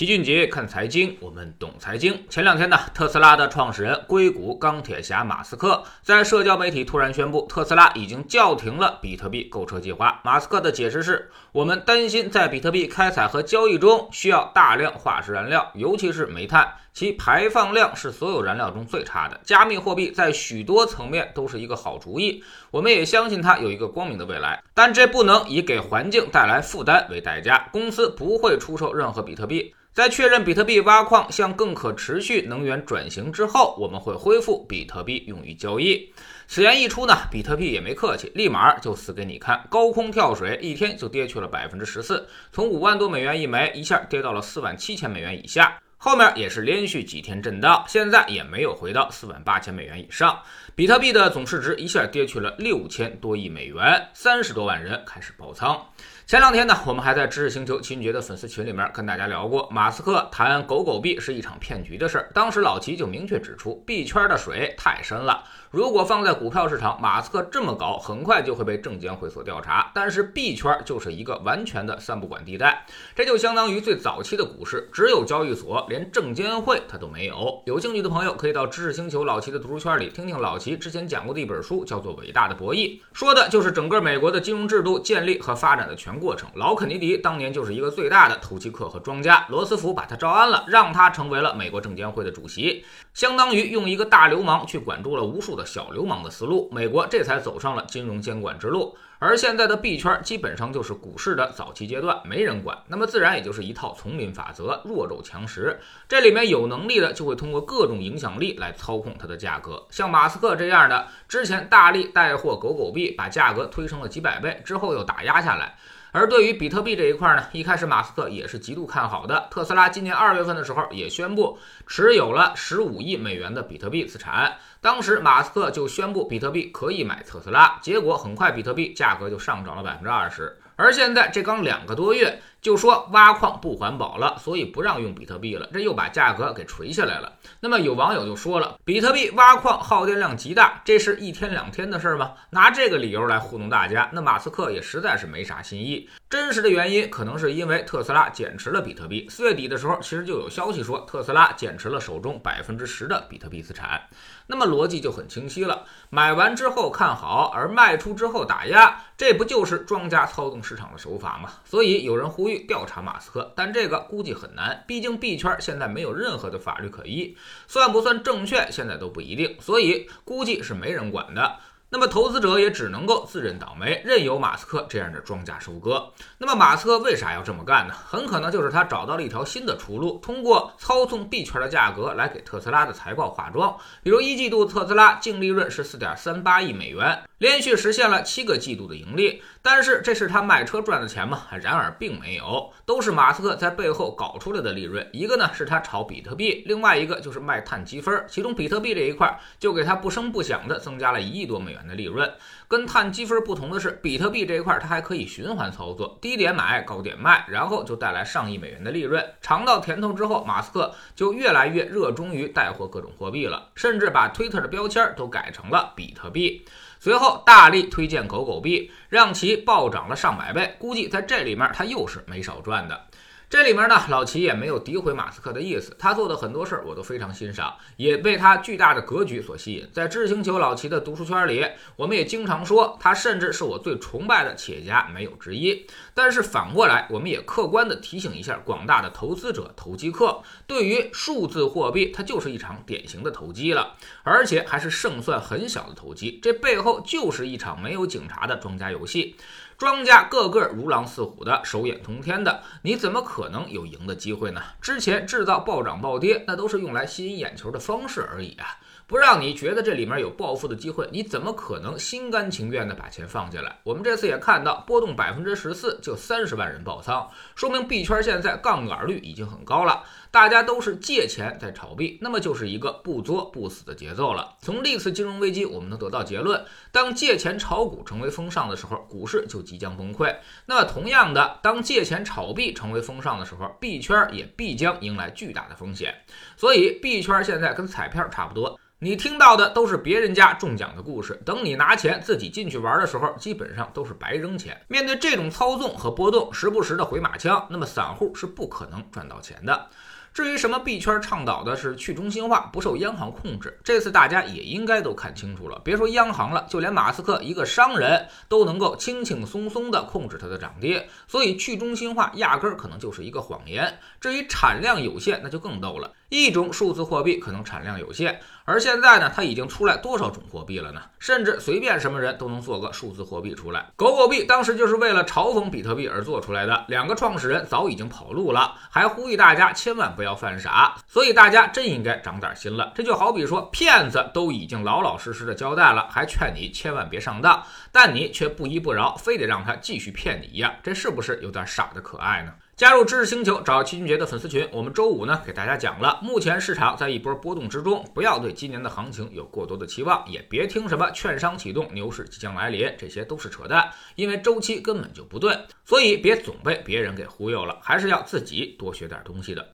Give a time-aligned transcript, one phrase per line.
[0.00, 2.24] 齐俊杰看财经，我们懂财经。
[2.30, 10.18] 前两天呢，特斯拉的创始人硅谷钢铁侠马斯克在社交媒体突然宣布，特斯拉已经叫停了比特币购车计划。
[10.24, 19.40] 马斯克的解释是：我们担心在比特币开采和交易中需要大量化石燃料，尤其是煤炭，其排放量是所有燃料中最差的。
[19.44, 27.68] 加密货币在许多层面都是一个好主意，我们也相信它有一个光明的未来，但这不能以给环境带来负担为代价。
[27.72, 29.74] 公司不会出售任何比特币。
[29.92, 36.12] 在确认比特币挖矿向更可持续能源转型之后，我们会恢复比特币用于交易。
[36.46, 45.76] 此言一出呢，比特币也没客气，立马就死给你看，高空跳水，一天就跌去了百分之十四，从五万多美元一枚一下跌到了四万七千美元以下。
[46.02, 50.40] 后面也是连续几天震荡，现在也没有回到四万八千美元以上。
[50.74, 55.78] 比特币的总市值一下跌去了六千多亿美元，三十多万人开始爆仓。
[56.26, 62.30] 前两天呢，我们还在知识星球秦爵的粉丝群里面跟大家聊过，马斯克谈狗狗币是一场骗局的事儿。
[62.32, 69.92] 当时老齐就明确指出，币圈的水太深了，如果放在股票市场，马斯克这么搞，很快就会被证监会所调查。
[69.94, 77.62] 但是币圈就是一个完全的三不管地带，这就相当于最早期的股市，只有交易所，连证监会它都没有。
[77.66, 86.10] 有兴趣的朋友可以到知识星球老齐的读书圈里听听老齐之前讲过的一本书，叫做《伟大的博弈》，说的就是整个美国的金融制度建立和发展的全。
[86.20, 98.96] 过程，老肯尼迪当年就是一个最大的投机客和庄家，罗斯福把他招安了，让他成为了美国证监会的主席，相当于用一个大流氓去管住了无数的小流氓的思路，美国这才走上了金融监管之路。
[99.18, 105.78] 而现在的币圈基本上就是股市的早期阶段，没人管，那么自然也就是一套丛林法则，弱肉强食。
[106.08, 115.76] 这里面有能力的就会通过各种影响力来操控它的价格，像马斯克这样的，之前大力带货狗狗币，把价格推升了几百倍，之后又打压下来。
[116.12, 119.48] 而对于比特币这一块呢，一开始马斯克也是极度看好的。
[119.50, 130.56] 特斯拉今年二月份的时候也宣布持有了十五亿美元的比特币资产，当时马斯克就宣布比特币可以买特斯拉，结果很快比特币价格就上涨了百分之二十。
[130.76, 137.32] 而现在这刚两个多月，就说挖矿不环保了，所以不让用比特币了，这又把价格给锤下来了。
[137.60, 142.32] 那么有网友就说了，比特币挖矿耗电量极大，这是一天两天的事儿吗？
[142.50, 146.08] 拿这个理由来糊弄大家，那马斯克也实在是没啥新意。
[146.28, 149.26] 真实的原因可能是因为特斯拉减持了比特币。
[149.28, 154.02] 四月底的时候，其实就有消息说特斯拉减持了手中百分之十的比特币资产。
[154.46, 161.50] 那么逻辑就很清晰了，买完之后看好，而卖出之后打压，这不就是庄家操纵市场的手法吗？
[161.64, 167.36] 所以有人呼吁调查马斯克，但这个估计很难，毕竟币圈现在没有任何的法律可依。
[167.66, 171.56] 算不算证券，现在都不一定，所以估计是没人管的。
[171.92, 176.12] 那么投资者也只能够自认倒霉，任由马斯克这样的庄家收割。
[176.38, 177.94] 那么马斯克为啥要这么干呢？
[178.06, 183.76] 很可能就是他找到了一条新的出路，通过操纵币圈的价格来给特斯拉的财报化妆。
[184.04, 187.22] 比如一季度特斯拉净利润是四点三八亿美元。
[187.38, 191.44] 连续实现了七个季度的盈利，但是这是他卖车赚的钱吗？
[191.62, 195.08] 然而并没有，都是马斯克在背后搞出来的利润。
[195.10, 198.24] 一个呢是他炒比特币，另外一个就是卖碳积分。
[198.28, 202.32] 其中比特币这一块就给他不声不响的增加了一亿多美元的利润。
[202.68, 209.24] 跟碳积分不同的是，比特币这一块它还可以循环操作，低点买，高点卖，然后就带来上亿美元的利润。
[209.40, 216.64] 尝到甜头之后，马斯克就越来越热衷于带货各种货币了，甚至把推特的标签都改成了比特币。
[217.02, 220.76] 随后大力推荐狗狗币，让其暴涨了上百倍。
[220.78, 223.06] 估计在这里面他又是没少赚的。
[223.50, 229.88] 这里面呢，老齐也没有诋毁马斯克的意思，他做的很多事儿我都非常欣赏，也被他巨大的格局所吸引。
[229.92, 231.66] 在知星球老齐的读书圈里，
[231.96, 235.84] 我们也经常说他甚至是我最崇拜的企业家，没有之一。
[236.14, 246.38] 但是反过来，我们也客观的提醒一下广大的投资者、投机客，对于数字货币，它就是一场典型的投机了，而且还是胜算很小的投机。
[246.40, 249.34] 这背后就是一场没有警察的庄家游戏。
[249.80, 254.60] 庄家个个如狼似虎的，手眼通天的，你怎么可能有赢的机会呢？
[254.78, 258.76] 之前制造暴涨暴跌，那都是用来吸引眼球的方式而已啊！
[259.06, 263.78] 不让你觉得这里面有暴富的机会，你怎么可能心甘情愿的把钱放进来？
[263.82, 270.04] 我们这次也看到，波动百分之十四就三十万人爆仓，说明币圈现在杠杆率已经很高了。
[270.30, 274.56] 大家都是借钱在炒币，那么就是一个不作不死的节奏了。
[274.60, 280.32] 从历次金融危机，我们能得到结论：当借钱炒股成为风尚的时候，股市就即将崩溃。
[280.66, 286.14] 那么同样的，当借钱炒币成为风尚的时候，币圈也必将迎来巨大的风险。
[286.56, 288.78] 所以，币圈现在跟彩票差不多。
[289.02, 294.78] 你听到的都是别人家中奖的故事，等你拿钱自己进去玩的时候，基本上都是白扔钱。
[294.88, 299.86] 面对这种操纵和波动，时不时的回马枪，那么散户是不可能赚到钱的。
[300.32, 305.80] 至于什么币圈倡导的是去中心化、不受央行控制，这次大家也应该都看清楚了。
[305.84, 313.98] 别说央行了，就连马斯克一个商人都能够轻轻松松地控制它的涨跌，所以去中心化压根儿可能就是一个谎言。
[314.20, 316.12] 至于产量有限，那就更逗了。
[316.28, 321.02] 一种数字货币可能产量有限，而现在呢，它已经出来多少种货币了呢？
[321.18, 323.86] 甚至随便什么人都能做个数字货币出来。
[323.96, 330.94] 狗狗币当时就是为了嘲讽比特币而做出来的，两个创始人早已经跑路了，还呼吁大家千万不要犯傻。
[331.06, 332.92] 所以大家真应该长点心了。
[332.94, 342.52] 这就好比说，骗子都已经老老实实的交代了，还劝你千万别上当，但你却不依不饶，非得让他继续骗你一样，这是不是有点傻的可爱呢？
[342.76, 344.66] 加入知识星球，找齐俊杰的粉丝群。
[344.72, 355.54] 我们周五呢给大家讲了，目前市场在一波波动之中，不要对今年的行情有过多的期望，也别听什么券商启动、牛市即将来临，这些都是扯淡，因为周期根本就不对。
[355.84, 359.68] 所以别总被别人给忽悠了，还是要自己多学点东西的。